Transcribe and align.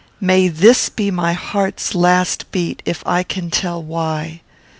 May 0.19 0.47
this 0.47 0.89
be 0.89 1.11
my 1.11 1.33
heart's 1.33 1.93
last 1.93 2.51
beat, 2.51 2.81
if 2.87 3.03
I 3.05 3.21
can 3.21 3.51
tell 3.51 3.83
why? 3.83 4.41